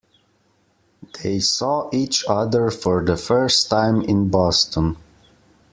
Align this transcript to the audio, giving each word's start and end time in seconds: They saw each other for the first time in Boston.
They 1.21 1.37
saw 1.37 1.87
each 1.93 2.25
other 2.27 2.71
for 2.71 3.05
the 3.05 3.15
first 3.15 3.69
time 3.69 4.01
in 4.01 4.29
Boston. 4.29 4.97